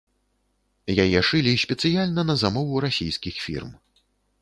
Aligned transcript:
Яе 1.03 1.19
шылі 1.29 1.53
спецыяльна 1.65 2.21
на 2.33 2.39
замову 2.47 2.73
расійскіх 2.89 3.35
фірм. 3.47 3.69